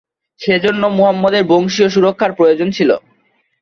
[0.39, 2.95] সেজন্যে মুহাম্মাদের বংশীয় সুরক্ষার প্রয়োজন ছিলো।